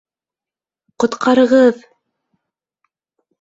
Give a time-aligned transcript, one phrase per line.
[1.03, 1.85] —Ҡотҡарығыҙ!